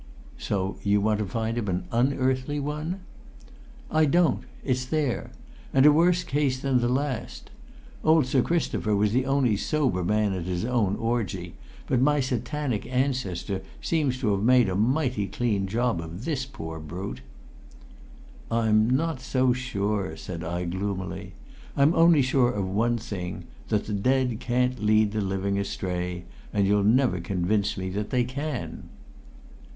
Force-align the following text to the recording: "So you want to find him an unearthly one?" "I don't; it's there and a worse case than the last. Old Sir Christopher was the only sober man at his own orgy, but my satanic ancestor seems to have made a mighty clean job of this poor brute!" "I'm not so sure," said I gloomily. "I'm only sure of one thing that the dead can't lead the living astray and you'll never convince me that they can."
"So 0.39 0.77
you 0.81 0.99
want 0.99 1.19
to 1.19 1.27
find 1.27 1.59
him 1.59 1.67
an 1.67 1.83
unearthly 1.91 2.59
one?" 2.59 3.01
"I 3.91 4.05
don't; 4.05 4.45
it's 4.65 4.83
there 4.85 5.29
and 5.75 5.85
a 5.85 5.91
worse 5.91 6.23
case 6.23 6.59
than 6.59 6.79
the 6.79 6.89
last. 6.89 7.51
Old 8.03 8.25
Sir 8.25 8.41
Christopher 8.41 8.95
was 8.95 9.11
the 9.13 9.27
only 9.27 9.55
sober 9.55 10.03
man 10.03 10.33
at 10.33 10.45
his 10.45 10.65
own 10.65 10.95
orgy, 10.95 11.53
but 11.85 12.01
my 12.01 12.19
satanic 12.19 12.87
ancestor 12.87 13.61
seems 13.79 14.19
to 14.21 14.31
have 14.33 14.41
made 14.41 14.69
a 14.69 14.75
mighty 14.75 15.27
clean 15.27 15.67
job 15.67 16.01
of 16.01 16.25
this 16.25 16.47
poor 16.47 16.79
brute!" 16.79 17.21
"I'm 18.49 18.89
not 18.89 19.19
so 19.21 19.53
sure," 19.53 20.17
said 20.17 20.43
I 20.43 20.65
gloomily. 20.65 21.33
"I'm 21.77 21.93
only 21.93 22.23
sure 22.23 22.49
of 22.51 22.67
one 22.67 22.97
thing 22.97 23.43
that 23.69 23.85
the 23.85 23.93
dead 23.93 24.39
can't 24.39 24.83
lead 24.83 25.11
the 25.11 25.21
living 25.21 25.59
astray 25.59 26.23
and 26.51 26.65
you'll 26.65 26.83
never 26.83 27.19
convince 27.21 27.77
me 27.77 27.89
that 27.91 28.09
they 28.09 28.23
can." 28.23 28.89